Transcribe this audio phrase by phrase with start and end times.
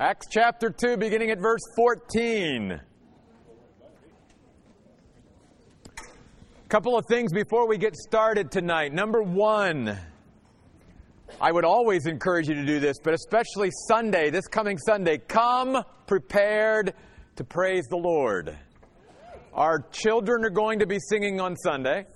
[0.00, 2.70] Acts chapter 2, beginning at verse 14.
[2.70, 2.80] A
[6.68, 8.92] Couple of things before we get started tonight.
[8.92, 9.98] Number one,
[11.40, 15.82] I would always encourage you to do this, but especially Sunday, this coming Sunday, come
[16.06, 16.94] prepared
[17.34, 18.56] to praise the Lord.
[19.52, 22.06] Our children are going to be singing on Sunday.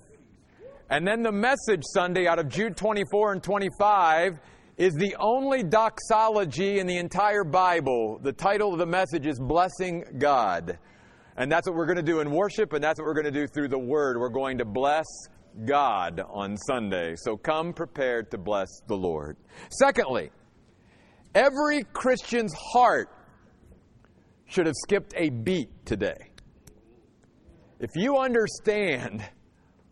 [0.89, 4.39] And then the message Sunday out of Jude 24 and 25
[4.77, 8.19] is the only doxology in the entire Bible.
[8.21, 10.79] The title of the message is Blessing God.
[11.37, 13.31] And that's what we're going to do in worship, and that's what we're going to
[13.31, 14.17] do through the Word.
[14.17, 15.05] We're going to bless
[15.65, 17.15] God on Sunday.
[17.15, 19.37] So come prepared to bless the Lord.
[19.69, 20.31] Secondly,
[21.35, 23.09] every Christian's heart
[24.47, 26.31] should have skipped a beat today.
[27.79, 29.23] If you understand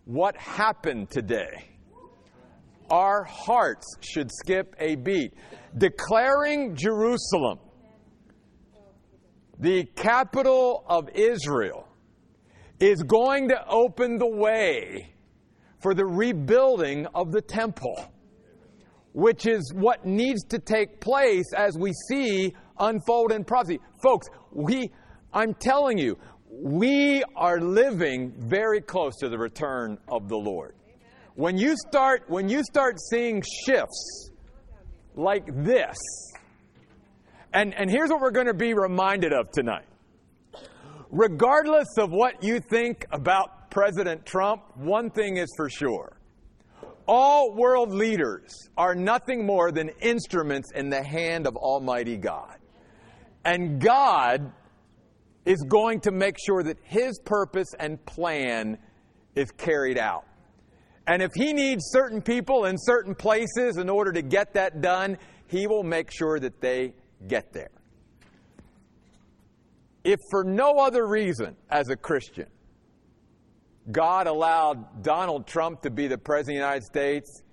[0.05, 1.70] what happened today,
[2.91, 5.33] our hearts should skip a beat.
[5.75, 7.57] Declaring Jerusalem
[9.61, 11.87] the capital of Israel,
[12.79, 15.13] is going to open the way
[15.79, 18.11] for the rebuilding of the temple,
[19.13, 23.79] which is what needs to take place as we see unfold in prophecy.
[24.01, 24.91] Folks, we,
[25.31, 26.17] I'm telling you,
[26.49, 30.73] we are living very close to the return of the Lord.
[31.35, 34.31] When you start, when you start seeing shifts
[35.15, 35.97] like this,
[37.53, 39.85] and, and here's what we're going to be reminded of tonight.
[41.09, 46.17] Regardless of what you think about President Trump, one thing is for sure.
[47.07, 52.57] All world leaders are nothing more than instruments in the hand of Almighty God.
[53.43, 54.51] And God
[55.45, 58.77] is going to make sure that His purpose and plan
[59.35, 60.25] is carried out.
[61.11, 65.17] And if He needs certain people in certain places in order to get that done,
[65.47, 66.93] He will make sure that they
[67.27, 67.71] get there.
[70.05, 72.47] If for no other reason, as a Christian,
[73.91, 77.43] God allowed Donald Trump to be the President of the United States,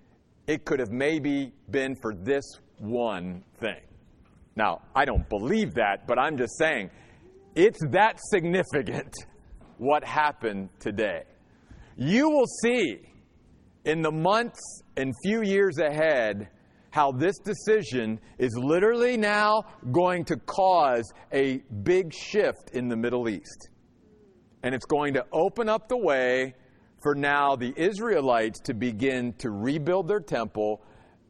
[0.47, 2.45] it could have maybe been for this
[2.79, 3.81] one thing.
[4.55, 6.91] Now, I don't believe that, but I'm just saying
[7.57, 9.17] it's that significant
[9.79, 11.25] what happened today.
[11.97, 13.08] You will see
[13.89, 16.49] in the months and few years ahead
[16.91, 23.31] how this decision is literally now going to cause a big shift in the Middle
[23.31, 23.71] East.
[24.63, 26.55] And it's going to open up the way
[27.03, 30.83] for now the Israelites to begin to rebuild their temple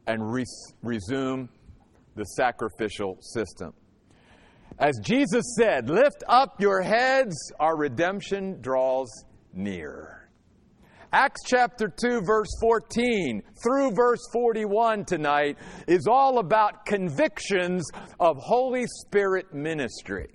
[0.05, 0.43] and re-
[0.83, 1.47] resume
[2.15, 3.73] the sacrificial system.
[4.79, 9.09] As Jesus said, lift up your heads, our redemption draws
[9.53, 10.18] near.
[11.11, 17.89] Acts chapter 2, verse 14 through verse 41 tonight is all about convictions
[18.19, 20.27] of Holy Spirit ministry.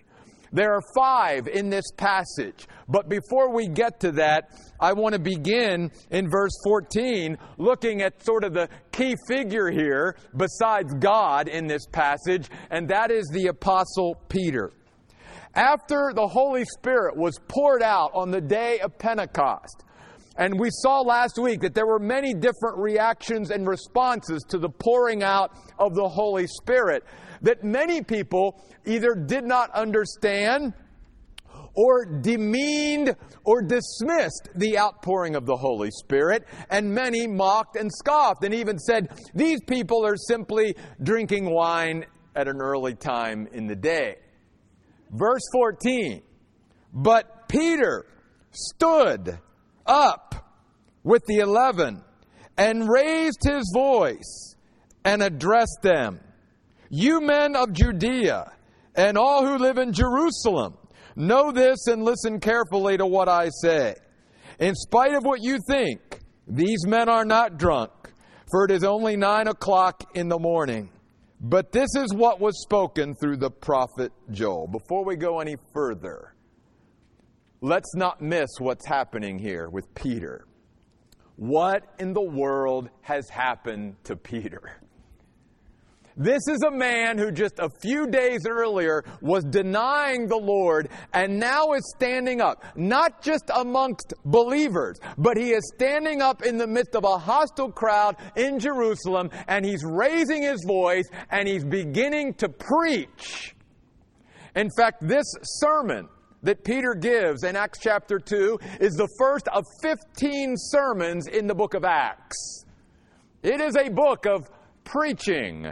[0.53, 2.67] There are five in this passage.
[2.89, 8.25] But before we get to that, I want to begin in verse 14, looking at
[8.25, 13.47] sort of the key figure here, besides God in this passage, and that is the
[13.47, 14.73] Apostle Peter.
[15.55, 19.85] After the Holy Spirit was poured out on the day of Pentecost,
[20.37, 24.69] and we saw last week that there were many different reactions and responses to the
[24.69, 27.05] pouring out of the Holy Spirit
[27.43, 30.73] that many people either did not understand
[31.75, 38.45] or demeaned or dismissed the outpouring of the Holy Spirit, and many mocked and scoffed
[38.45, 42.07] and even said, These people are simply drinking wine
[42.37, 44.17] at an early time in the day.
[45.11, 46.23] Verse 14
[46.93, 48.07] But Peter
[48.53, 49.39] stood
[49.87, 50.35] up
[51.03, 52.03] with the eleven
[52.57, 54.57] and raised his voice
[55.05, 56.21] and addressed them
[56.91, 58.53] You men of Judea
[58.95, 60.77] and all who live in Jerusalem,
[61.17, 63.95] know this and listen carefully to what I say.
[64.61, 67.91] In spite of what you think, these men are not drunk,
[68.51, 70.91] for it is only nine o'clock in the morning.
[71.41, 74.69] But this is what was spoken through the prophet Joel.
[74.69, 76.34] Before we go any further,
[77.61, 80.47] let's not miss what's happening here with Peter.
[81.37, 84.81] What in the world has happened to Peter?
[86.17, 91.41] This is a man who just a few days earlier was denying the Lord and
[91.41, 96.69] now is standing up, not just amongst believers, but he is standing up in the
[96.69, 102.35] midst of a hostile crowd in Jerusalem and he's raising his voice and he's beginning
[102.35, 103.57] to preach.
[104.55, 106.09] In fact, this sermon
[106.45, 111.55] that Peter gives in Acts chapter 2 is the first of 15 sermons in the
[111.55, 112.65] book of Acts.
[113.43, 114.49] It is a book of
[114.85, 115.67] preaching.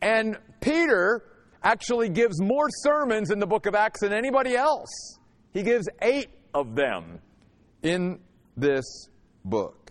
[0.00, 1.24] And Peter
[1.62, 5.18] actually gives more sermons in the book of Acts than anybody else.
[5.52, 7.18] He gives eight of them
[7.82, 8.20] in
[8.56, 9.08] this
[9.44, 9.90] book.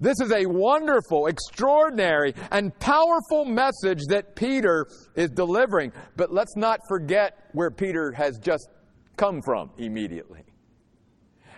[0.00, 4.86] This is a wonderful, extraordinary, and powerful message that Peter
[5.16, 5.92] is delivering.
[6.16, 8.68] But let's not forget where Peter has just
[9.18, 10.44] come from immediately.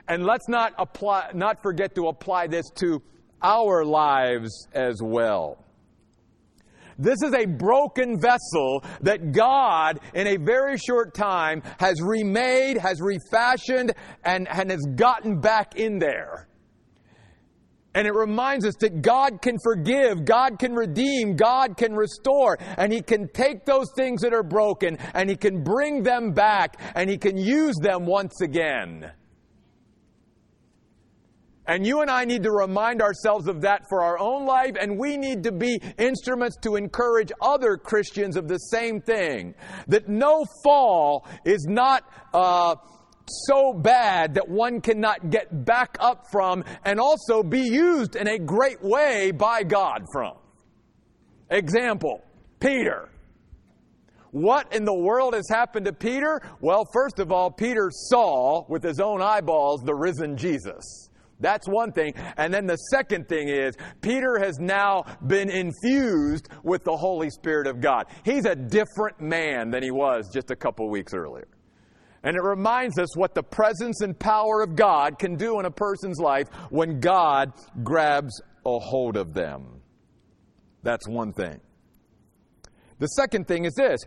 [0.09, 3.01] And let's not apply, not forget to apply this to
[3.43, 5.65] our lives as well.
[6.99, 13.01] This is a broken vessel that God, in a very short time, has remade, has
[13.01, 16.50] refashioned, and, and has gotten back in there.
[17.95, 22.93] And it reminds us that God can forgive, God can redeem, God can restore, and
[22.93, 27.11] He can take those things that are broken and He can bring them back and
[27.11, 29.11] He can use them once again.
[31.67, 34.99] And you and I need to remind ourselves of that for our own life, and
[34.99, 39.55] we need to be instruments to encourage other Christians of the same thing.
[39.87, 42.03] That no fall is not.
[42.35, 42.75] Uh,
[43.27, 48.39] so bad that one cannot get back up from and also be used in a
[48.39, 50.35] great way by God from.
[51.51, 52.23] Example,
[52.61, 53.09] Peter.
[54.33, 56.41] What in the world has happened to Peter?
[56.61, 61.09] Well, first of all, Peter saw with his own eyeballs the risen Jesus.
[61.41, 62.13] That's one thing.
[62.37, 67.67] And then the second thing is, Peter has now been infused with the Holy Spirit
[67.67, 68.07] of God.
[68.25, 71.49] He's a different man than he was just a couple weeks earlier.
[72.23, 75.71] And it reminds us what the presence and power of God can do in a
[75.71, 77.53] person's life when God
[77.83, 79.81] grabs a hold of them.
[80.83, 81.61] That's one thing.
[82.99, 84.01] The second thing is this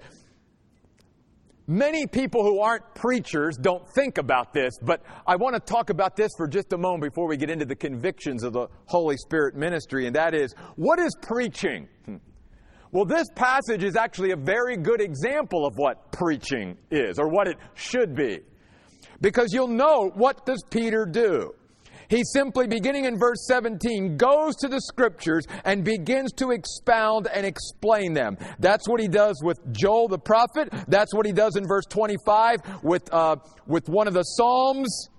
[1.65, 6.17] Many people who aren't preachers don't think about this, but I want to talk about
[6.17, 9.55] this for just a moment before we get into the convictions of the Holy Spirit
[9.55, 11.87] ministry, and that is what is preaching?
[12.05, 12.17] Hmm.
[12.93, 17.47] Well, this passage is actually a very good example of what preaching is, or what
[17.47, 18.41] it should be.
[19.19, 21.55] Because you'll know what does Peter do?
[22.07, 27.47] He simply, beginning in verse 17, goes to the scriptures and begins to expound and
[27.47, 28.37] explain them.
[28.59, 30.69] That's what he does with Joel the prophet.
[30.87, 35.09] That's what he does in verse 25 with, uh, with one of the Psalms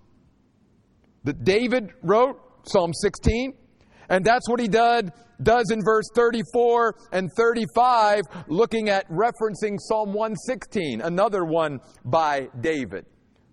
[1.25, 2.39] that David wrote,
[2.69, 3.64] Psalm 16.
[4.09, 5.13] And that's what he did,
[5.43, 13.07] does in verse 34 and 35, looking at referencing Psalm 116, another one by David.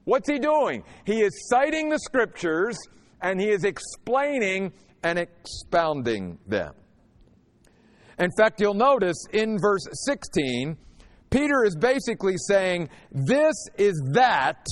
[0.04, 0.84] What's he doing?
[1.06, 2.78] He is citing the scriptures
[3.22, 6.74] and he is explaining and expounding them.
[8.20, 10.78] In fact, you'll notice in verse 16,
[11.30, 14.66] Peter is basically saying, This is that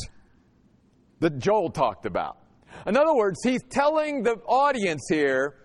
[1.20, 2.38] that Joel talked about.
[2.86, 5.59] In other words, he's telling the audience here,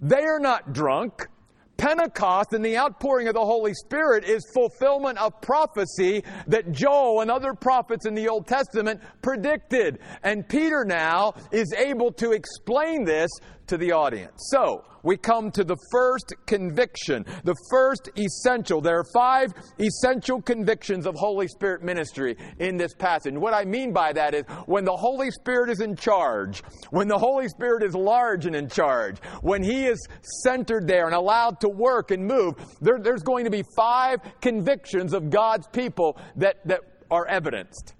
[0.00, 1.28] they are not drunk.
[1.76, 7.30] Pentecost and the outpouring of the Holy Spirit is fulfillment of prophecy that Joel and
[7.30, 9.98] other prophets in the Old Testament predicted.
[10.22, 13.30] And Peter now is able to explain this
[13.68, 14.48] to the audience.
[14.50, 18.80] So, we come to the first conviction, the first essential.
[18.80, 23.34] There are five essential convictions of Holy Spirit ministry in this passage.
[23.34, 26.60] What I mean by that is when the Holy Spirit is in charge,
[26.90, 30.04] when the Holy Spirit is large and in charge, when He is
[30.42, 35.12] centered there and allowed to work and move, there, there's going to be five convictions
[35.12, 36.80] of God's people that, that
[37.12, 37.94] are evidenced.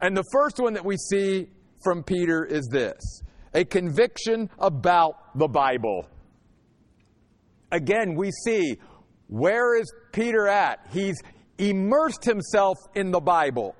[0.00, 1.48] And the first one that we see
[1.82, 3.22] from Peter is this
[3.54, 6.06] a conviction about the Bible.
[7.70, 8.78] Again, we see
[9.28, 10.80] where is Peter at?
[10.92, 11.20] He's
[11.58, 13.74] immersed himself in the Bible.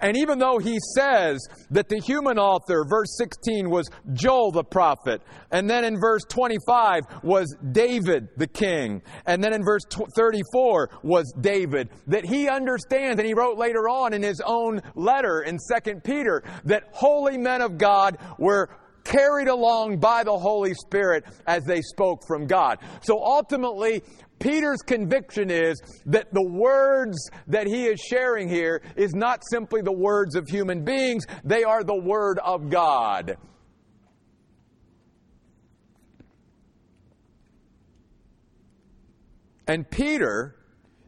[0.00, 5.22] And even though he says that the human author, verse 16, was Joel the prophet,
[5.50, 9.82] and then in verse 25 was David the king, and then in verse
[10.16, 15.42] 34 was David, that he understands, and he wrote later on in his own letter
[15.42, 18.68] in 2 Peter, that holy men of God were
[19.04, 22.78] carried along by the Holy Spirit as they spoke from God.
[23.02, 24.02] So ultimately,
[24.42, 29.92] Peter's conviction is that the words that he is sharing here is not simply the
[29.92, 33.36] words of human beings, they are the Word of God.
[39.68, 40.56] And Peter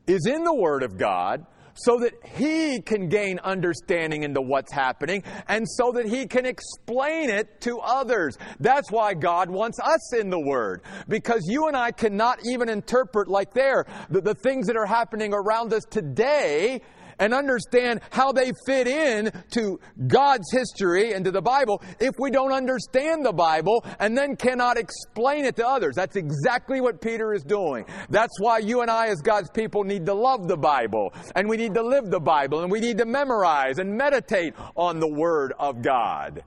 [0.06, 5.22] is in the Word of God so that he can gain understanding into what's happening
[5.48, 8.38] and so that he can explain it to others.
[8.60, 10.82] That's why God wants us in the Word.
[11.08, 15.32] Because you and I cannot even interpret like there the, the things that are happening
[15.34, 16.80] around us today
[17.18, 22.30] and understand how they fit in to God's history and to the Bible if we
[22.30, 25.94] don't understand the Bible and then cannot explain it to others.
[25.94, 27.84] That's exactly what Peter is doing.
[28.10, 31.56] That's why you and I, as God's people, need to love the Bible and we
[31.56, 35.52] need to live the Bible and we need to memorize and meditate on the Word
[35.58, 36.42] of God.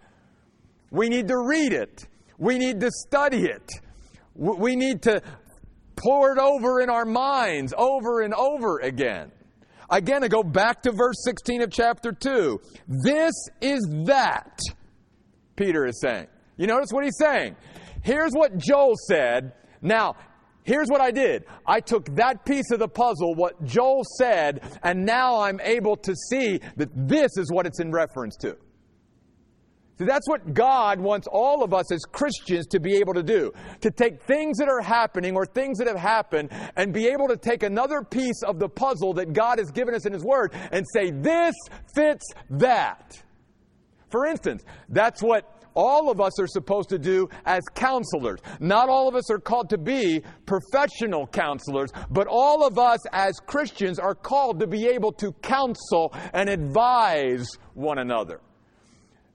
[0.92, 2.08] We need to read it.
[2.38, 3.70] We need to study it.
[4.36, 5.22] We need to
[5.96, 9.32] pour it over in our minds over and over again.
[9.90, 12.60] Again, I go back to verse 16 of chapter 2.
[12.88, 14.60] This is that,
[15.56, 16.28] Peter is saying.
[16.58, 17.56] You notice what he's saying?
[18.04, 19.54] Here's what Joel said.
[19.82, 20.16] Now,
[20.64, 21.46] here's what I did.
[21.66, 26.14] I took that piece of the puzzle, what Joel said, and now I'm able to
[26.30, 28.58] see that this is what it's in reference to.
[29.98, 33.52] That's what God wants all of us as Christians to be able to do.
[33.82, 37.38] To take things that are happening or things that have happened and be able to
[37.38, 40.86] take another piece of the puzzle that God has given us in His Word and
[40.94, 41.56] say, this
[41.96, 43.22] fits that.
[44.10, 48.40] For instance, that's what all of us are supposed to do as counselors.
[48.60, 53.40] Not all of us are called to be professional counselors, but all of us as
[53.40, 58.42] Christians are called to be able to counsel and advise one another.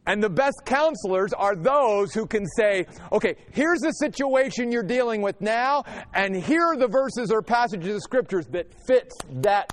[0.06, 5.22] And the best counselors are those who can say, okay, here's the situation you're dealing
[5.22, 9.72] with now, and here are the verses or passages of scriptures that fits that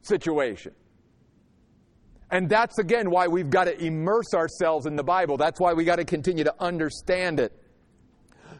[0.00, 0.72] situation.
[2.30, 5.36] And that's again why we've got to immerse ourselves in the Bible.
[5.36, 7.52] That's why we got to continue to understand it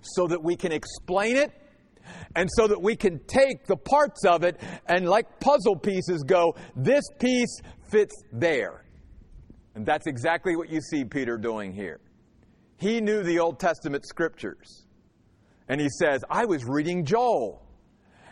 [0.02, 1.50] so that we can explain it
[2.36, 6.54] and so that we can take the parts of it and like puzzle pieces go,
[6.76, 7.60] this piece
[7.90, 8.83] fits there.
[9.74, 12.00] And that's exactly what you see Peter doing here.
[12.76, 14.86] He knew the Old Testament scriptures.
[15.68, 17.62] And he says, I was reading Joel.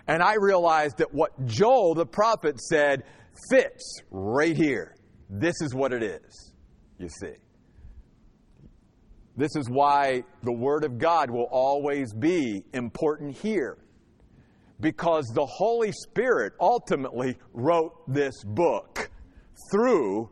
[0.06, 3.04] And I realized that what Joel the prophet said
[3.50, 4.94] fits right here.
[5.30, 6.52] This is what it is,
[6.99, 7.34] you see.
[9.37, 13.78] This is why the Word of God will always be important here.
[14.80, 19.11] Because the Holy Spirit ultimately wrote this book
[19.70, 20.28] through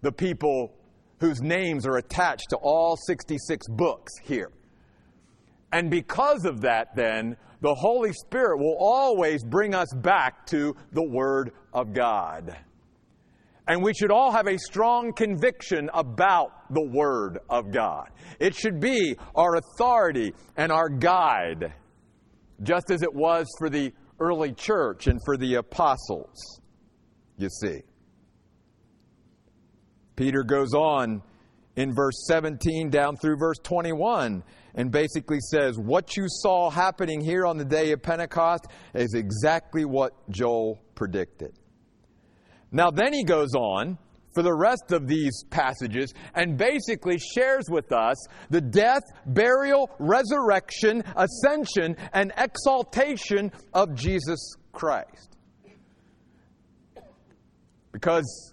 [0.00, 0.74] the people
[1.20, 4.50] whose names are attached to all 66 books here.
[5.72, 11.02] And because of that, then, the Holy Spirit will always bring us back to the
[11.02, 12.56] Word of God.
[13.66, 18.08] And we should all have a strong conviction about the Word of God.
[18.38, 21.74] It should be our authority and our guide,
[22.62, 26.60] just as it was for the early church and for the apostles,
[27.36, 27.82] you see.
[30.18, 31.22] Peter goes on
[31.76, 34.42] in verse 17 down through verse 21
[34.74, 39.84] and basically says, What you saw happening here on the day of Pentecost is exactly
[39.84, 41.52] what Joel predicted.
[42.72, 43.96] Now, then he goes on
[44.34, 48.16] for the rest of these passages and basically shares with us
[48.50, 55.36] the death, burial, resurrection, ascension, and exaltation of Jesus Christ.
[57.92, 58.52] Because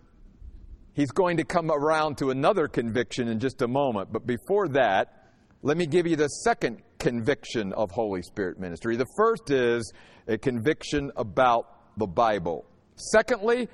[0.96, 4.14] He's going to come around to another conviction in just a moment.
[4.14, 5.28] But before that,
[5.62, 8.96] let me give you the second conviction of Holy Spirit ministry.
[8.96, 9.92] The first is
[10.28, 12.66] a conviction about the Bible.
[12.96, 13.68] Secondly,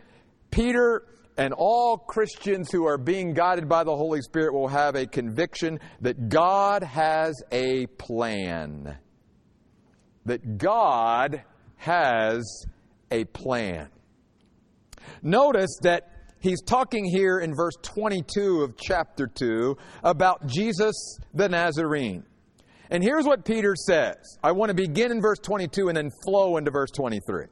[0.49, 1.03] Peter
[1.37, 5.79] and all Christians who are being guided by the Holy Spirit will have a conviction
[6.01, 8.97] that God has a plan.
[10.25, 11.43] That God
[11.77, 12.65] has
[13.11, 13.89] a plan.
[15.21, 16.10] Notice that
[16.41, 22.23] he's talking here in verse 22 of chapter 2 about Jesus the Nazarene.
[22.89, 24.37] And here's what Peter says.
[24.43, 27.45] I want to begin in verse 22 and then flow into verse 23.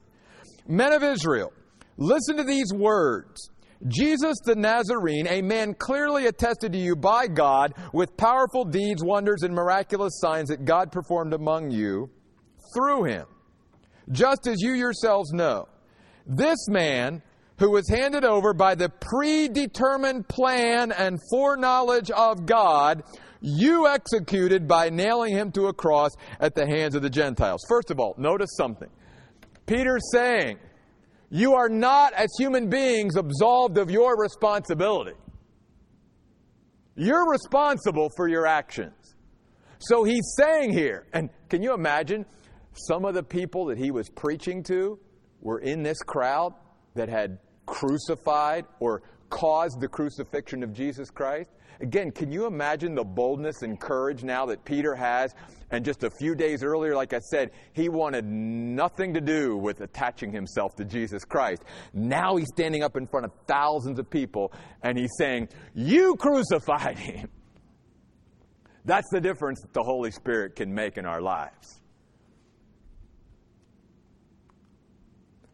[0.67, 1.53] Men of Israel,
[1.97, 3.49] listen to these words.
[3.87, 9.43] Jesus the Nazarene, a man clearly attested to you by God with powerful deeds, wonders,
[9.43, 12.09] and miraculous signs that God performed among you
[12.75, 13.25] through him,
[14.11, 15.69] just as you yourselves know.
[16.27, 17.23] This man
[17.59, 23.03] who was handed over by the predetermined plan and foreknowledge of God,
[23.41, 27.61] you executed by nailing him to a cross at the hands of the Gentiles.
[27.67, 28.89] First of all, notice something.
[29.65, 30.57] Peter's saying,
[31.29, 35.15] You are not, as human beings, absolved of your responsibility.
[36.95, 39.15] You're responsible for your actions.
[39.79, 42.25] So he's saying here, and can you imagine
[42.73, 44.99] some of the people that he was preaching to
[45.41, 46.53] were in this crowd
[46.95, 47.39] that had
[47.69, 51.51] crucified or caused the crucifixion of Jesus Christ?
[51.81, 55.33] Again, can you imagine the boldness and courage now that Peter has?
[55.71, 59.79] And just a few days earlier, like I said, he wanted nothing to do with
[59.79, 61.63] attaching himself to Jesus Christ.
[61.93, 64.51] Now he's standing up in front of thousands of people
[64.83, 67.29] and he's saying, You crucified him.
[68.83, 71.79] That's the difference that the Holy Spirit can make in our lives.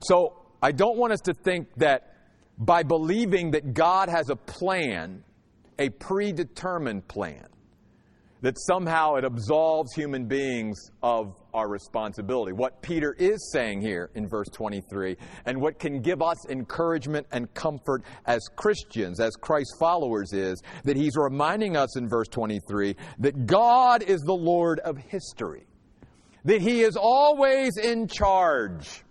[0.02, 2.16] So I don't want us to think that
[2.58, 5.24] by believing that God has a plan,
[5.78, 7.46] a predetermined plan,
[8.42, 12.52] that somehow it absolves human beings of our responsibility.
[12.52, 17.54] What Peter is saying here in verse 23, and what can give us encouragement and
[17.54, 23.46] comfort as Christians, as Christ followers, is that he's reminding us in verse 23 that
[23.46, 25.68] God is the Lord of history,
[26.44, 29.05] that he is always in charge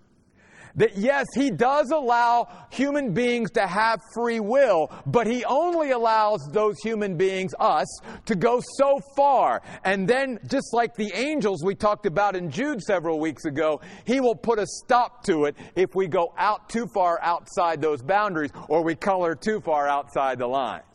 [0.77, 6.41] that yes, He does allow human beings to have free will, but He only allows
[6.53, 7.87] those human beings, us,
[8.27, 9.63] to go so far.
[9.85, 14.21] And then, just like the angels we talked about in Jude several weeks ago, He
[14.21, 18.51] will put a stop to it if we go out too far outside those boundaries
[18.69, 20.94] or we color too far outside the lines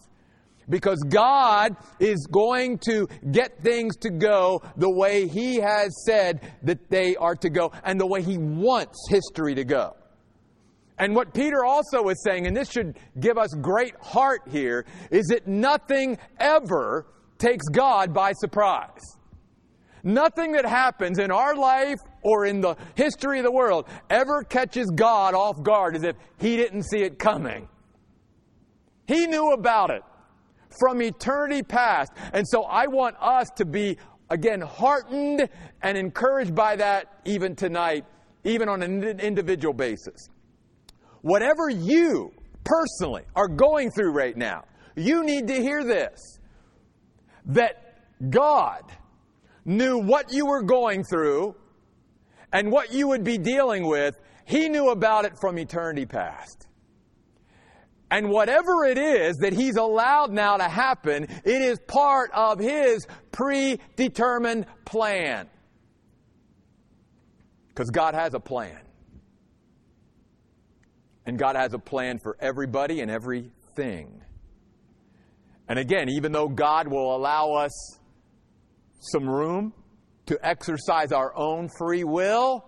[0.70, 6.90] because God is going to get things to go the way He has said that
[6.90, 9.96] they are to go and the way He wants history to go.
[10.98, 15.28] And what Peter also is saying, and this should give us great heart here, is
[15.28, 17.08] that nothing ever
[17.38, 19.18] takes God by surprise.
[20.04, 24.88] Nothing that happens in our life or in the history of the world ever catches
[24.94, 27.68] God off guard as if He didn't see it coming.
[29.08, 30.04] He knew about it
[30.80, 32.12] from eternity past.
[32.34, 33.98] And so I want us to be,
[34.30, 35.50] again, heartened
[35.82, 38.06] and encouraged by that even tonight,
[38.44, 40.30] even on an individual basis.
[41.22, 42.32] Whatever you
[42.64, 44.64] personally are going through right now,
[44.96, 46.40] you need to hear this
[47.46, 48.00] that
[48.30, 48.84] God
[49.66, 51.56] knew what you were going through
[52.52, 54.20] and what you would be dealing with.
[54.46, 56.68] He knew about it from eternity past.
[58.12, 63.06] And whatever it is that He's allowed now to happen, it is part of His
[63.32, 65.48] predetermined plan.
[67.70, 68.80] Because God has a plan.
[71.26, 74.24] And God has a plan for everybody and everything.
[75.68, 78.00] And again, even though God will allow us
[79.00, 79.72] some room
[80.26, 82.66] to exercise our own free will,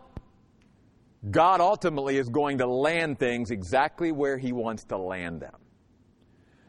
[1.29, 5.55] God ultimately is going to land things exactly where He wants to land them.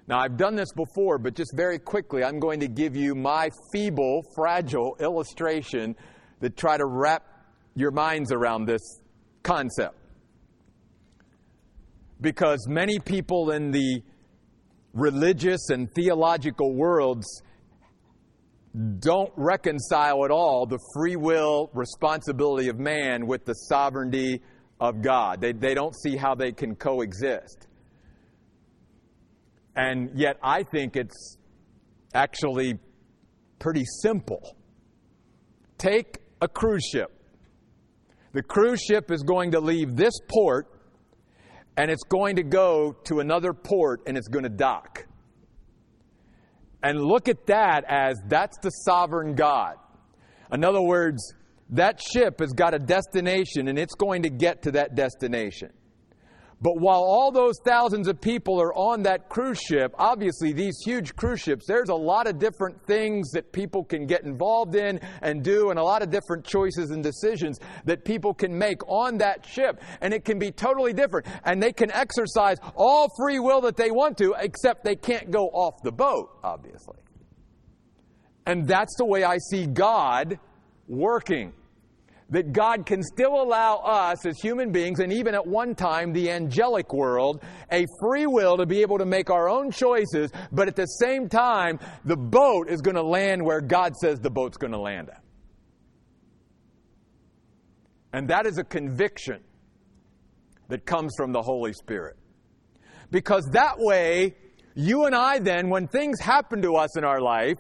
[0.08, 3.48] Now, I've done this before, but just very quickly, I'm going to give you my
[3.72, 5.96] feeble, fragile illustration
[6.40, 7.24] that try to wrap
[7.74, 9.00] your minds around this
[9.42, 9.96] concept.
[12.20, 14.02] Because many people in the
[14.92, 17.42] religious and theological worlds
[18.98, 24.40] don't reconcile at all the free will responsibility of man with the sovereignty
[24.80, 25.40] of God.
[25.40, 27.66] They, they don't see how they can coexist.
[29.76, 31.36] And yet, I think it's
[32.14, 32.78] actually
[33.58, 34.56] pretty simple.
[35.78, 37.10] Take a cruise ship.
[38.32, 40.68] The cruise ship is going to leave this port
[41.76, 45.06] and it's going to go to another port and it's going to dock
[46.82, 49.76] and look at that as that's the sovereign God.
[50.52, 51.34] In other words,
[51.70, 55.70] that ship has got a destination and it's going to get to that destination.
[56.62, 61.16] But while all those thousands of people are on that cruise ship, obviously these huge
[61.16, 65.42] cruise ships, there's a lot of different things that people can get involved in and
[65.42, 69.44] do, and a lot of different choices and decisions that people can make on that
[69.44, 69.80] ship.
[70.00, 71.26] And it can be totally different.
[71.44, 75.48] And they can exercise all free will that they want to, except they can't go
[75.48, 76.96] off the boat, obviously.
[78.46, 80.38] And that's the way I see God
[80.86, 81.54] working
[82.32, 86.30] that God can still allow us as human beings, and even at one time the
[86.30, 90.74] angelic world, a free will to be able to make our own choices, but at
[90.74, 94.72] the same time, the boat is going to land where God says the boat's going
[94.72, 95.22] to land at.
[98.14, 99.40] And that is a conviction
[100.68, 102.16] that comes from the Holy Spirit.
[103.10, 104.36] Because that way,
[104.74, 107.58] you and I then, when things happen to us in our life,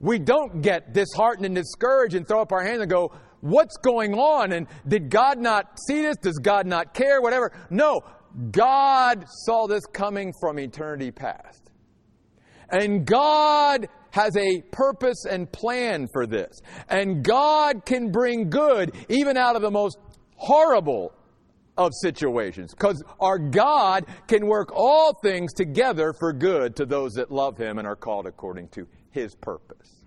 [0.00, 4.14] we don't get disheartened and discouraged and throw up our hands and go, what's going
[4.14, 6.16] on and did God not see this?
[6.16, 7.20] Does God not care?
[7.20, 7.52] Whatever.
[7.70, 8.00] No,
[8.50, 11.70] God saw this coming from eternity past.
[12.70, 16.60] And God has a purpose and plan for this.
[16.88, 19.98] And God can bring good even out of the most
[20.36, 21.12] horrible
[21.76, 27.30] of situations because our God can work all things together for good to those that
[27.30, 29.97] love Him and are called according to His purpose.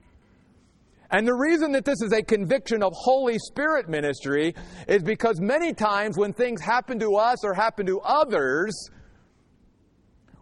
[1.11, 4.55] And the reason that this is a conviction of Holy Spirit ministry
[4.87, 8.89] is because many times when things happen to us or happen to others,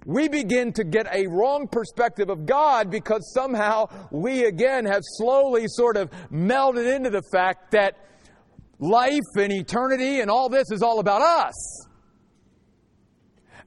[0.05, 5.65] we begin to get a wrong perspective of God because somehow we again have slowly
[5.67, 7.97] sort of melded into the fact that
[8.77, 11.87] life and eternity and all this is all about us.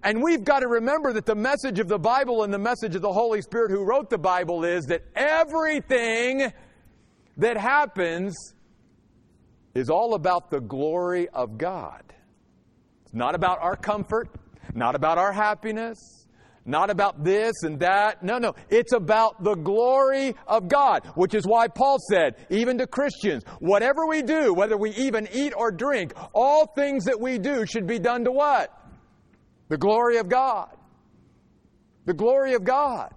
[0.05, 3.03] And we've got to remember that the message of the Bible and the message of
[3.03, 6.53] the Holy Spirit who wrote the Bible is that everything
[7.37, 8.55] that happens
[9.75, 12.03] is all about the glory of God.
[13.05, 14.29] It's not about our comfort,
[14.75, 16.23] not about our happiness,
[16.65, 18.23] not about this and that.
[18.23, 18.55] No, no.
[18.71, 24.07] It's about the glory of God, which is why Paul said, even to Christians, whatever
[24.07, 27.99] we do, whether we even eat or drink, all things that we do should be
[27.99, 28.71] done to what?
[29.69, 30.69] The glory of God.
[32.05, 33.13] The glory of God.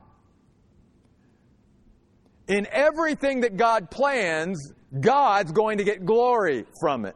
[2.47, 7.15] In everything that God plans, God's going to get glory from it.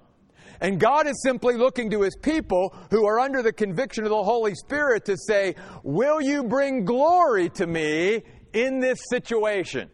[0.62, 4.24] And God is simply looking to his people who are under the conviction of the
[4.24, 9.90] Holy Spirit to say, Will you bring glory to me in this situation?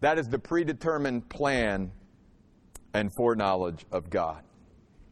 [0.00, 1.92] That is the predetermined plan
[2.92, 4.42] and foreknowledge of God.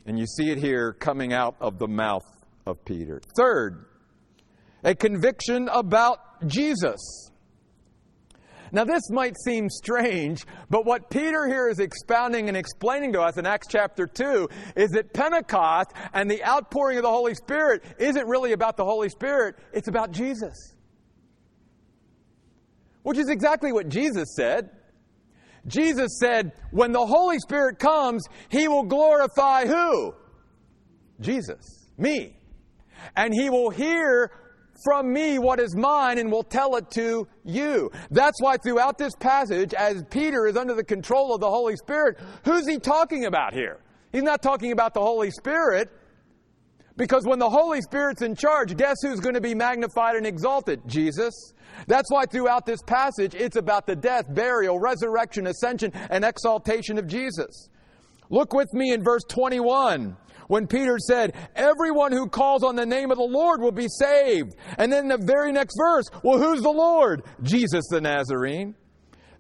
[0.07, 2.27] And you see it here coming out of the mouth
[2.67, 3.21] of Peter.
[3.37, 3.87] Third,
[4.85, 7.31] a conviction about Jesus.
[8.73, 13.37] Now, this might seem strange, but what Peter here is expounding and explaining to us
[13.37, 18.29] in Acts chapter 2 is that Pentecost and the outpouring of the Holy Spirit isn't
[18.29, 20.77] really about the Holy Spirit, it's about Jesus.
[23.03, 24.71] Which is exactly what Jesus said.
[25.67, 30.15] Jesus said, when the Holy Spirit comes, He will glorify who?
[31.21, 32.37] Jesus, me.
[33.17, 34.31] And He will hear
[34.85, 37.91] from me what is mine and will tell it to you.
[38.11, 42.19] That's why throughout this passage, as Peter is under the control of the Holy Spirit,
[42.45, 43.81] who's he talking about here?
[44.13, 45.91] He's not talking about the Holy Spirit.
[46.97, 50.83] Because when the Holy Spirit's in charge, guess who's going to be magnified and exalted?
[50.87, 51.55] Jesus.
[51.87, 57.07] That's why throughout this passage, it's about the death, burial, resurrection, ascension, and exaltation of
[57.07, 57.71] Jesus.
[58.29, 60.17] Look with me in verse 21
[60.51, 64.57] when Peter said, Everyone who calls on the name of the Lord will be saved.
[64.79, 67.23] And then the very next verse, well, who's the Lord?
[67.43, 68.75] Jesus the Nazarene.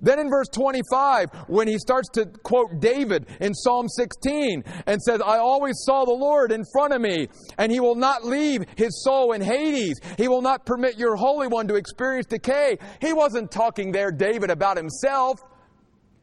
[0.00, 5.20] Then in verse 25, when he starts to quote David in Psalm 16 and says,
[5.20, 9.02] I always saw the Lord in front of me, and he will not leave his
[9.02, 10.00] soul in Hades.
[10.16, 12.78] He will not permit your Holy One to experience decay.
[13.00, 15.40] He wasn't talking there, David, about himself.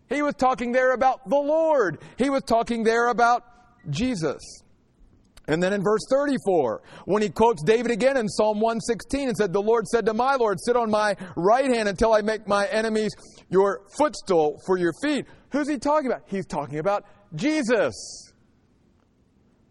[0.09, 1.99] He was talking there about the Lord.
[2.17, 3.43] He was talking there about
[3.89, 4.63] Jesus.
[5.47, 9.53] And then in verse 34, when he quotes David again in Psalm 116 and said,
[9.53, 12.67] The Lord said to my Lord, Sit on my right hand until I make my
[12.67, 13.11] enemies
[13.49, 15.25] your footstool for your feet.
[15.51, 16.23] Who's he talking about?
[16.25, 18.33] He's talking about Jesus.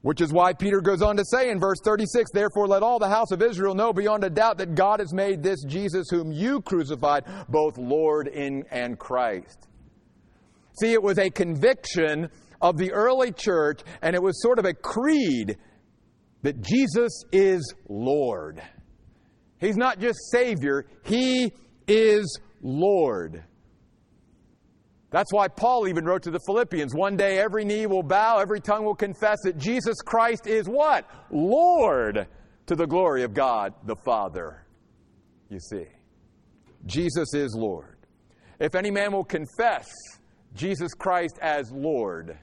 [0.00, 3.08] Which is why Peter goes on to say in verse 36, Therefore let all the
[3.08, 6.62] house of Israel know beyond a doubt that God has made this Jesus whom you
[6.62, 9.66] crucified both Lord and Christ.
[10.78, 14.74] See, it was a conviction of the early church, and it was sort of a
[14.74, 15.56] creed
[16.42, 18.62] that Jesus is Lord.
[19.58, 21.52] He's not just Savior, He
[21.86, 23.44] is Lord.
[25.10, 28.60] That's why Paul even wrote to the Philippians one day every knee will bow, every
[28.60, 31.08] tongue will confess that Jesus Christ is what?
[31.30, 32.26] Lord
[32.66, 34.66] to the glory of God the Father.
[35.48, 35.84] You see,
[36.86, 37.96] Jesus is Lord.
[38.58, 39.88] If any man will confess
[40.54, 42.36] Jesus Christ as Lord,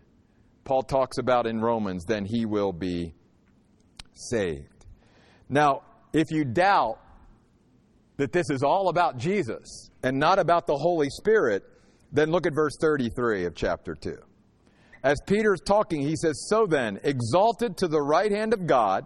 [0.64, 3.14] Paul talks about in Romans, then he will be
[4.14, 4.86] saved.
[5.50, 5.82] Now,
[6.14, 7.00] if you doubt
[8.18, 11.64] that this is all about Jesus and not about the Holy Spirit,
[12.12, 14.16] then look at verse 33 of chapter 2.
[15.04, 19.06] As Peter's talking, he says, So then, exalted to the right hand of God,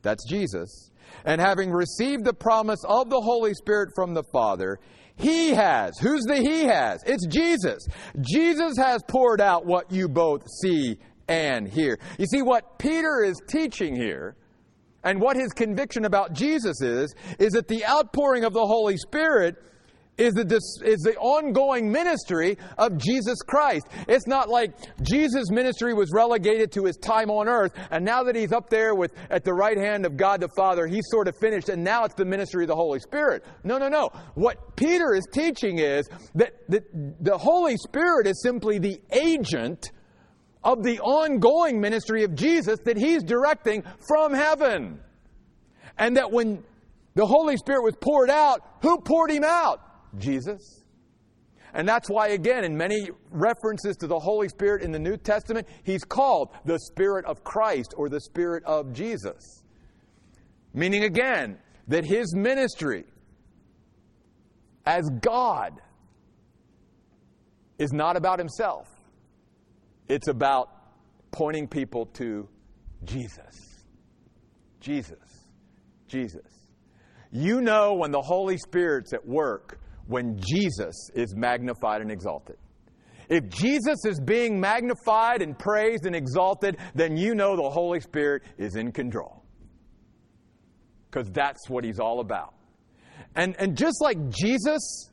[0.00, 0.90] that's Jesus,
[1.24, 4.78] and having received the promise of the Holy Spirit from the Father,
[5.16, 5.98] he has.
[5.98, 7.02] Who's the He has?
[7.06, 7.86] It's Jesus.
[8.20, 11.98] Jesus has poured out what you both see and hear.
[12.18, 14.36] You see, what Peter is teaching here,
[15.04, 19.56] and what his conviction about Jesus is, is that the outpouring of the Holy Spirit
[20.18, 23.86] is the, is the ongoing ministry of Jesus Christ.
[24.08, 28.34] It's not like Jesus' ministry was relegated to his time on earth, and now that
[28.34, 31.36] he's up there with at the right hand of God the Father, he's sort of
[31.36, 33.44] finished, and now it's the ministry of the Holy Spirit.
[33.64, 34.10] No, no, no.
[34.34, 36.82] What Peter is teaching is that the,
[37.20, 39.90] the Holy Spirit is simply the agent
[40.64, 45.00] of the ongoing ministry of Jesus that he's directing from heaven.
[45.96, 46.64] And that when
[47.14, 49.80] the Holy Spirit was poured out, who poured him out?
[50.18, 50.84] Jesus.
[51.74, 55.68] And that's why, again, in many references to the Holy Spirit in the New Testament,
[55.82, 59.64] he's called the Spirit of Christ or the Spirit of Jesus.
[60.72, 63.04] Meaning, again, that his ministry
[64.86, 65.80] as God
[67.78, 68.88] is not about himself,
[70.08, 70.70] it's about
[71.32, 72.48] pointing people to
[73.04, 73.84] Jesus.
[74.80, 75.18] Jesus.
[76.06, 76.70] Jesus.
[77.32, 82.56] You know when the Holy Spirit's at work when Jesus is magnified and exalted.
[83.28, 88.42] If Jesus is being magnified and praised and exalted, then you know the Holy Spirit
[88.56, 89.42] is in control.
[91.10, 92.54] Because that's what he's all about.
[93.34, 95.10] And, and just like Jesus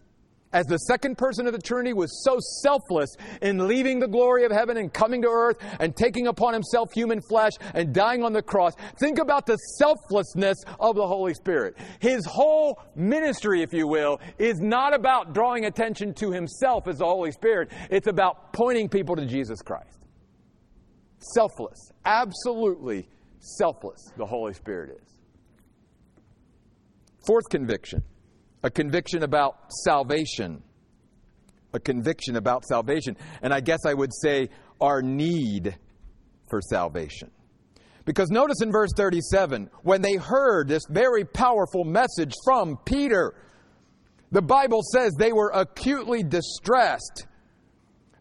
[0.54, 3.10] as the second person of the Trinity, was so selfless
[3.42, 7.22] in leaving the glory of heaven and coming to earth and taking upon himself human
[7.22, 8.74] flesh and dying on the cross.
[9.00, 11.76] Think about the selflessness of the Holy Spirit.
[12.00, 17.06] His whole ministry, if you will, is not about drawing attention to himself as the
[17.06, 20.06] Holy Spirit, it's about pointing people to Jesus Christ.
[21.18, 23.08] Selfless, absolutely
[23.40, 25.14] selfless, the Holy Spirit is.
[27.26, 28.04] Fourth conviction
[28.64, 30.64] a conviction about salvation.
[31.74, 33.18] A conviction about salvation.
[33.42, 34.50] And I guess I would say
[34.80, 35.78] our need
[36.50, 37.32] for salvation.
[38.06, 43.34] Because notice in verse 37, when they heard this very powerful message from Peter,
[44.32, 47.28] the Bible says they were acutely distressed.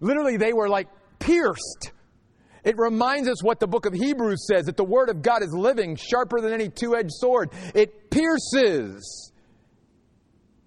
[0.00, 1.92] Literally, they were like pierced.
[2.64, 5.52] It reminds us what the book of Hebrews says that the Word of God is
[5.52, 7.50] living, sharper than any two edged sword.
[7.74, 9.31] It pierces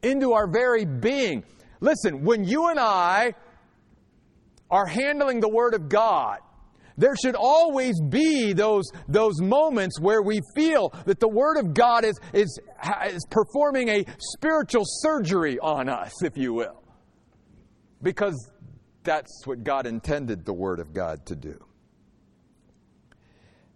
[0.06, 1.44] into our very being.
[1.80, 3.34] Listen, when you and I
[4.70, 6.40] are handling the Word of God,
[6.98, 12.06] there should always be those, those moments where we feel that the Word of God
[12.06, 12.60] is, is,
[13.08, 16.82] is performing a spiritual surgery on us, if you will.
[18.02, 18.52] Because
[19.04, 21.60] that's what God intended the Word of God to do.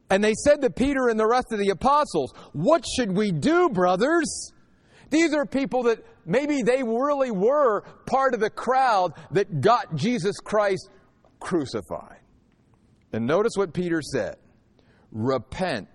[0.10, 3.70] And they said to Peter and the rest of the apostles, What should we do,
[3.70, 4.52] brothers?
[5.10, 10.40] These are people that maybe they really were part of the crowd that got Jesus
[10.40, 10.90] Christ
[11.40, 12.20] crucified.
[13.12, 14.38] And notice what Peter said
[15.12, 15.88] Repent.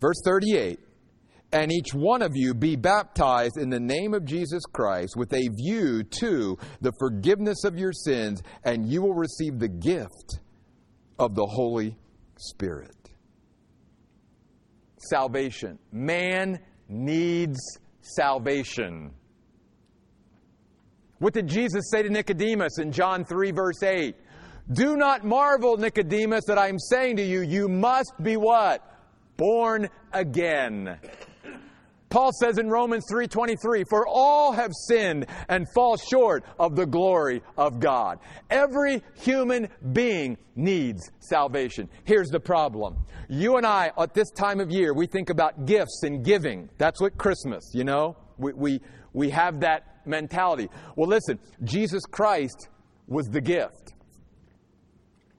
[0.00, 0.78] Verse 38
[1.52, 5.48] and each one of you be baptized in the name of Jesus Christ with a
[5.64, 10.40] view to the forgiveness of your sins, and you will receive the gift
[11.18, 11.96] of the Holy
[12.36, 12.90] Spirit.
[14.98, 15.78] Salvation.
[15.92, 16.58] Man
[16.88, 17.58] needs
[18.00, 19.12] salvation.
[21.18, 24.14] What did Jesus say to Nicodemus in John 3, verse 8?
[24.72, 28.82] Do not marvel, Nicodemus, that I'm saying to you, you must be what?
[29.36, 30.98] Born again.
[32.08, 37.42] Paul says in Romans 3:23, "For all have sinned and fall short of the glory
[37.58, 41.88] of God." Every human being needs salvation.
[42.04, 42.96] Here's the problem.
[43.28, 46.68] You and I at this time of year, we think about gifts and giving.
[46.78, 48.16] That's what Christmas, you know?
[48.38, 48.80] We we
[49.16, 50.68] we have that mentality.
[50.94, 52.68] Well, listen, Jesus Christ
[53.08, 53.94] was the gift.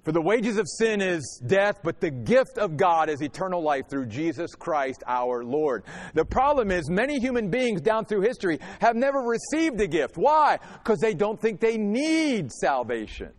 [0.03, 3.83] For the wages of sin is death, but the gift of God is eternal life
[3.87, 5.83] through Jesus Christ our Lord.
[6.15, 10.17] The problem is, many human beings down through history have never received the gift.
[10.17, 10.57] Why?
[10.81, 13.31] Because they don't think they need salvation.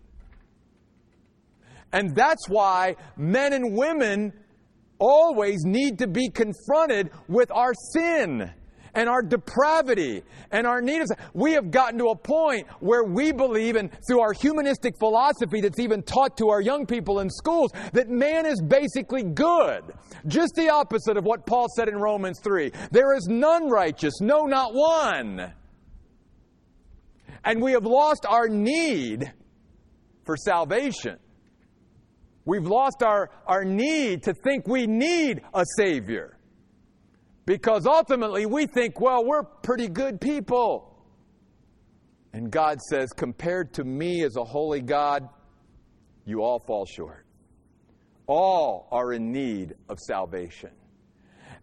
[1.92, 4.34] And that's why men and women
[5.00, 8.52] always need to be confronted with our sin
[8.94, 13.32] and our depravity and our need of we have gotten to a point where we
[13.32, 17.70] believe and through our humanistic philosophy that's even taught to our young people in schools
[17.92, 19.82] that man is basically good.
[20.26, 24.44] Just the opposite of what paul said in romans 3 there is none righteous no
[24.46, 25.52] not one.
[27.44, 29.32] And we have lost our need
[30.24, 31.18] for salvation.
[32.44, 36.37] We've lost our, our need to think we need a savior
[37.48, 40.94] because ultimately we think, well, we're pretty good people.
[42.34, 45.26] And God says, compared to me as a holy God,
[46.26, 47.24] you all fall short.
[48.26, 50.68] All are in need of salvation.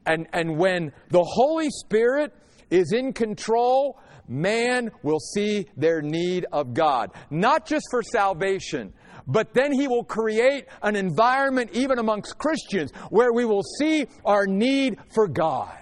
[0.07, 2.33] And, and when the Holy Spirit
[2.71, 7.11] is in control, man will see their need of God.
[7.29, 8.91] Not just for salvation,
[9.27, 14.45] but then He will create an environment, even amongst Christians, where we will see our
[14.45, 15.77] need for God.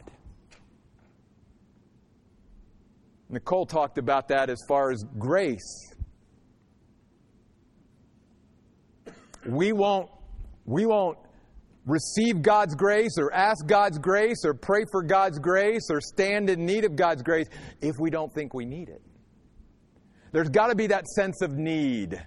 [3.29, 5.93] Nicole talked about that as far as grace.
[9.45, 10.09] we won't,
[10.65, 11.17] we won't
[11.85, 16.65] receive God's grace or ask God's grace or pray for God's grace or stand in
[16.65, 17.47] need of God's grace
[17.81, 19.01] if we don't think we need it.
[20.31, 22.23] There's got to be that sense of need.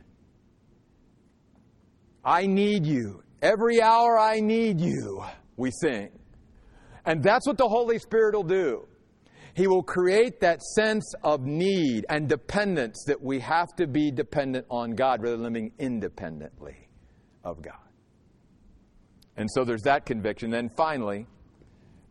[2.26, 3.22] I need you.
[3.40, 5.22] Every hour I need you,
[5.56, 6.10] we sing.
[7.04, 8.88] And that's what the Holy Spirit will do.
[9.54, 14.66] He will create that sense of need and dependence that we have to be dependent
[14.68, 16.88] on God rather than living independently
[17.44, 17.74] of God.
[19.36, 20.50] And so there's that conviction.
[20.50, 21.26] Then finally,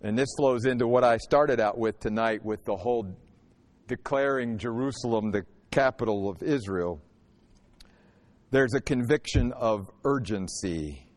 [0.01, 3.15] and this flows into what I started out with tonight with the whole
[3.87, 7.01] declaring Jerusalem the capital of Israel,
[8.51, 11.07] there's a conviction of urgency.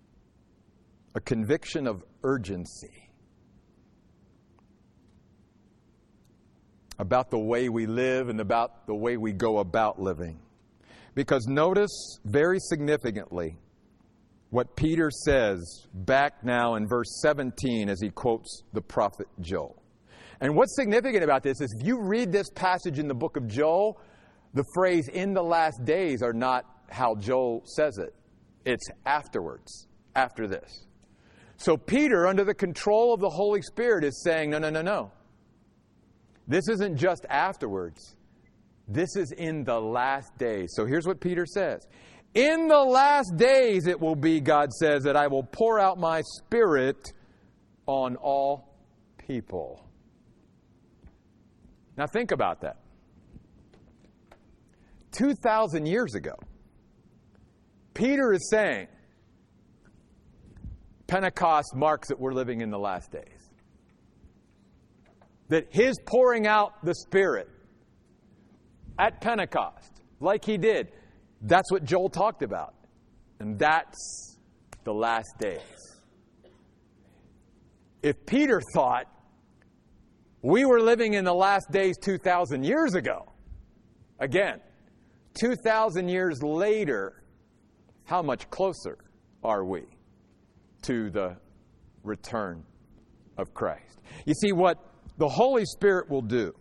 [1.15, 3.09] A conviction of urgency
[6.99, 10.41] about the way we live and about the way we go about living.
[11.15, 13.57] Because notice very significantly,
[14.51, 19.83] what Peter says back now in verse 17 as he quotes the prophet Joel.
[20.41, 23.47] And what's significant about this is if you read this passage in the book of
[23.49, 24.01] Joel,
[24.55, 28.15] the phrase in the last days are not how Joel says it.
[28.65, 30.87] It's afterwards, after this.
[31.57, 35.13] So Peter, under the control of the Holy Spirit, is saying, no, no, no, no.
[36.47, 38.17] This isn't just afterwards.
[38.87, 40.73] This is in the last days.
[40.75, 41.87] So here's what Peter says
[42.35, 46.23] in the last days it will be, God says, that I will pour out my
[46.23, 47.13] spirit
[47.87, 48.75] on all
[49.27, 49.85] people.
[51.97, 52.77] Now think about that.
[55.13, 56.35] 2,000 years ago,
[57.99, 58.87] Peter is saying,
[61.09, 63.51] Pentecost marks that we're living in the last days.
[65.49, 67.49] That his pouring out the Spirit
[69.01, 70.93] at Pentecost, like he did,
[71.43, 72.75] that's what Joel talked about.
[73.41, 74.39] And that's
[74.85, 75.61] the last days.
[78.05, 79.07] If Peter thought
[80.41, 83.33] we were living in the last days 2,000 years ago,
[84.21, 84.61] again,
[85.35, 87.25] 2,000 years later,
[88.09, 88.97] how much closer
[89.45, 89.83] are we
[90.81, 91.37] to the
[92.03, 92.65] return
[93.37, 94.01] of Christ?
[94.25, 94.79] You see, what
[95.19, 96.55] the Holy Spirit will do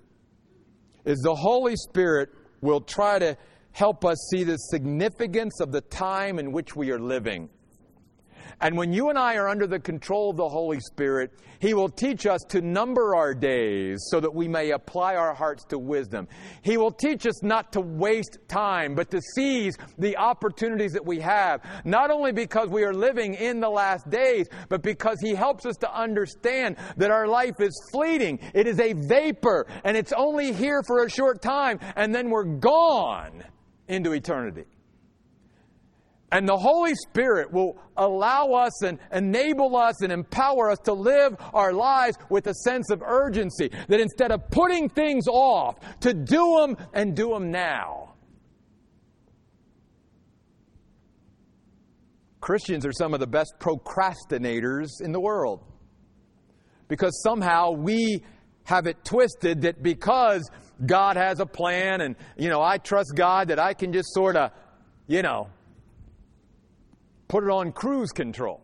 [1.06, 2.30] is the Holy Spirit
[2.60, 3.38] will try to
[3.72, 7.48] help us see the significance of the time in which we are living.
[8.62, 11.90] And when you and I are under the control of the Holy Spirit, He will
[11.90, 16.28] teach us to number our days so that we may apply our hearts to wisdom.
[16.62, 21.20] He will teach us not to waste time, but to seize the opportunities that we
[21.20, 25.66] have, not only because we are living in the last days, but because He helps
[25.66, 28.40] us to understand that our life is fleeting.
[28.54, 32.44] It is a vapor, and it's only here for a short time, and then we're
[32.44, 33.44] gone
[33.88, 34.66] into eternity.
[36.32, 41.38] And the Holy Spirit will allow us and enable us and empower us to live
[41.54, 43.72] our lives with a sense of urgency.
[43.88, 48.16] That instead of putting things off, to do them and do them now.
[52.42, 55.64] Christians are some of the best procrastinators in the world.
[56.90, 58.24] Because somehow we
[58.64, 60.50] have it twisted that because
[60.86, 64.36] God has a plan and, you know, I trust God that I can just sort
[64.36, 64.52] of,
[65.08, 65.50] you know,
[67.28, 68.62] put it on cruise control.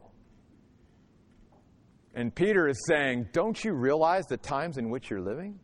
[2.15, 5.59] And Peter is saying, Don't you realize the times in which you're living?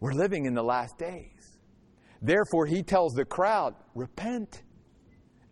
[0.00, 1.58] We're living in the last days.
[2.20, 4.62] Therefore, he tells the crowd, Repent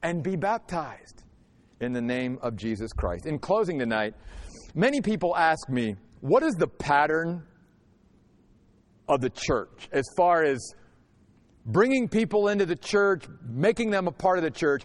[0.02, 1.22] and be baptized
[1.80, 3.26] in the name of Jesus Christ.
[3.26, 4.14] In closing tonight,
[4.74, 7.44] many people ask me, what is the pattern
[9.08, 10.74] of the church as far as
[11.66, 14.84] bringing people into the church, making them a part of the church?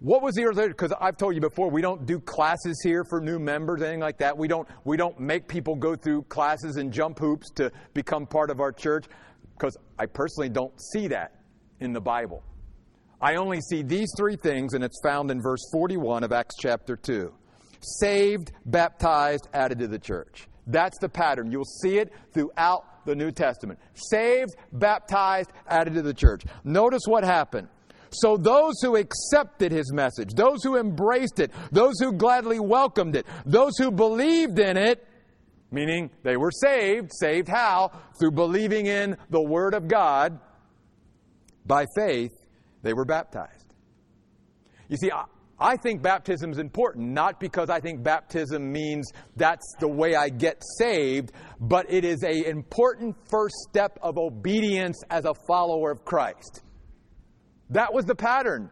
[0.00, 0.68] What was the early?
[0.68, 4.18] Because I've told you before, we don't do classes here for new members, anything like
[4.18, 4.36] that.
[4.36, 8.50] We don't we don't make people go through classes and jump hoops to become part
[8.50, 9.06] of our church.
[9.54, 11.40] Because I personally don't see that
[11.80, 12.42] in the Bible.
[13.22, 16.96] I only see these three things, and it's found in verse 41 of Acts chapter
[16.96, 17.32] 2
[18.00, 20.48] saved, baptized, added to the church.
[20.66, 21.50] That's the pattern.
[21.50, 23.78] You'll see it throughout the New Testament.
[23.94, 26.44] Saved, baptized, added to the church.
[26.64, 27.68] Notice what happened.
[28.10, 33.26] So those who accepted his message, those who embraced it, those who gladly welcomed it,
[33.44, 35.06] those who believed in it,
[35.70, 37.90] meaning they were saved, saved how?
[38.18, 40.38] Through believing in the Word of God,
[41.66, 42.32] by faith,
[42.82, 43.74] they were baptized.
[44.88, 45.10] You see,
[45.58, 50.28] I think baptism is important, not because I think baptism means that's the way I
[50.28, 56.04] get saved, but it is an important first step of obedience as a follower of
[56.04, 56.62] Christ.
[57.70, 58.70] That was the pattern.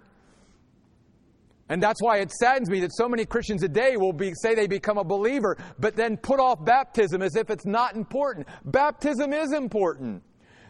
[1.69, 4.67] And that's why it saddens me that so many Christians today will be, say they
[4.67, 8.47] become a believer, but then put off baptism as if it's not important.
[8.65, 10.23] Baptism is important.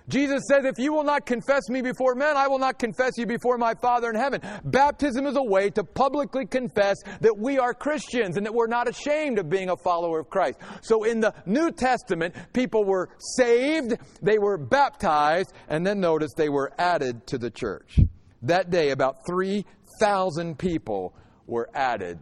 [0.08, 3.26] Jesus says, If you will not confess me before men, I will not confess you
[3.26, 4.40] before my Father in heaven.
[4.64, 8.86] Baptism is a way to publicly confess that we are Christians and that we're not
[8.86, 10.60] ashamed of being a follower of Christ.
[10.82, 16.50] So in the New Testament, people were saved, they were baptized, and then notice they
[16.50, 17.98] were added to the church.
[18.44, 21.14] That day, about 3,000 people
[21.46, 22.18] were added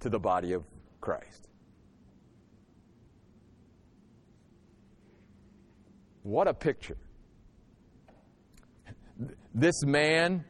[0.00, 0.64] to the body of
[1.00, 1.48] Christ.
[6.22, 6.96] What a picture
[9.54, 10.44] this man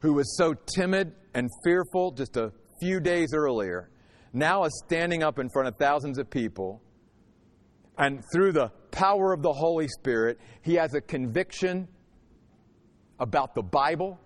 [0.00, 3.90] who was so timid and fearful just a few days earlier
[4.32, 6.82] now is standing up in front of thousands of people.
[7.98, 11.86] And through the power of the Holy Spirit, he has a conviction
[13.22, 14.20] about the Bible.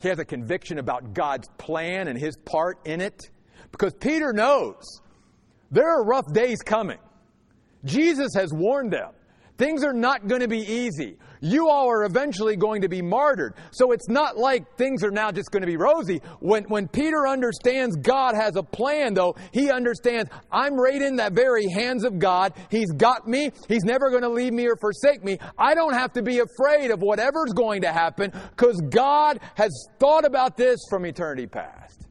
[0.00, 3.30] He has a conviction about God's plan and his part in it.
[3.70, 5.00] Because Peter knows
[5.70, 6.98] there are rough days coming.
[7.84, 9.12] Jesus has warned them.
[9.62, 11.18] Things are not going to be easy.
[11.40, 13.54] You all are eventually going to be martyred.
[13.70, 16.20] So it's not like things are now just going to be rosy.
[16.40, 21.30] When, when Peter understands God has a plan, though, he understands I'm right in the
[21.32, 22.54] very hands of God.
[22.72, 23.52] He's got me.
[23.68, 25.38] He's never going to leave me or forsake me.
[25.56, 30.24] I don't have to be afraid of whatever's going to happen because God has thought
[30.24, 32.08] about this from eternity past.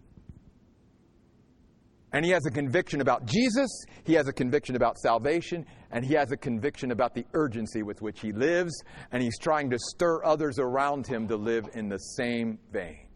[2.13, 3.69] And he has a conviction about Jesus,
[4.05, 8.01] he has a conviction about salvation, and he has a conviction about the urgency with
[8.01, 11.97] which he lives, and he's trying to stir others around him to live in the
[11.97, 13.07] same vein.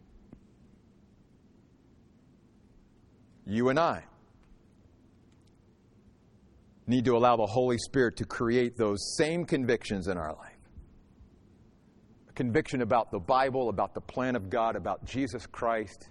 [3.46, 4.04] You and I
[6.88, 10.52] need to allow the Holy Spirit to create those same convictions in our life.
[12.30, 16.10] A conviction about the Bible, about the plan of God, about Jesus Christ,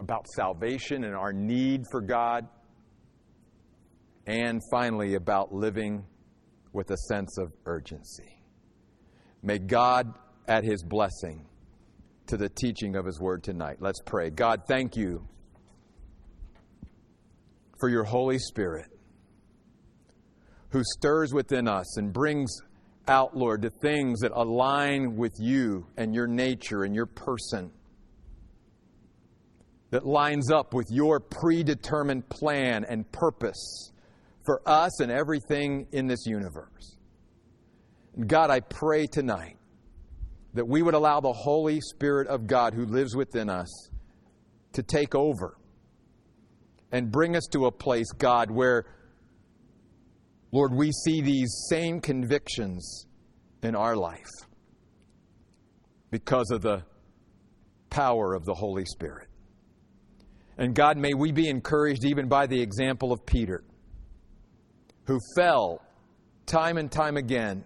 [0.00, 2.48] about salvation and our need for God
[4.26, 6.04] and finally about living
[6.72, 8.42] with a sense of urgency.
[9.42, 10.14] May God
[10.48, 11.46] add his blessing
[12.26, 13.76] to the teaching of his word tonight.
[13.80, 14.30] Let's pray.
[14.30, 15.28] God, thank you
[17.78, 18.86] for your Holy Spirit
[20.70, 22.60] who stirs within us and brings
[23.06, 27.70] out, Lord, the things that align with you and your nature and your person
[29.90, 33.92] that lines up with your predetermined plan and purpose
[34.44, 36.96] for us and everything in this universe.
[38.26, 39.56] God, I pray tonight
[40.54, 43.90] that we would allow the Holy Spirit of God who lives within us
[44.72, 45.56] to take over
[46.92, 48.86] and bring us to a place, God, where,
[50.52, 53.06] Lord, we see these same convictions
[53.62, 54.30] in our life
[56.10, 56.84] because of the
[57.90, 59.28] power of the Holy Spirit.
[60.56, 63.64] And God, may we be encouraged even by the example of Peter
[65.06, 65.80] who fell
[66.46, 67.64] time and time again.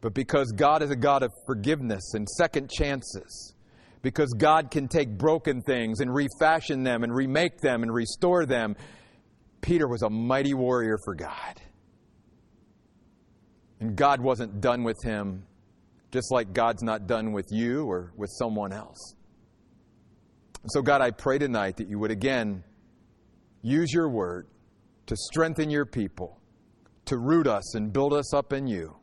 [0.00, 3.54] But because God is a God of forgiveness and second chances,
[4.02, 8.76] because God can take broken things and refashion them and remake them and restore them,
[9.60, 11.60] Peter was a mighty warrior for God.
[13.80, 15.44] And God wasn't done with him,
[16.12, 19.14] just like God's not done with you or with someone else.
[20.68, 22.64] So, God, I pray tonight that you would again
[23.62, 24.46] use your word
[25.06, 26.40] to strengthen your people,
[27.06, 28.96] to root us and build us up in you.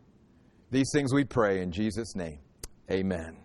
[0.72, 2.39] These things we pray in Jesus' name.
[2.91, 3.43] Amen.